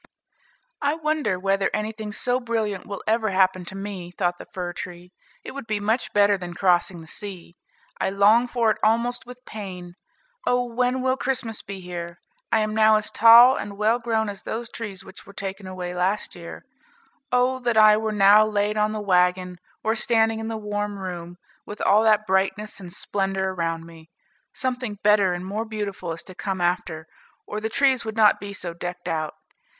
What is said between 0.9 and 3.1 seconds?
wonder whether anything so brilliant will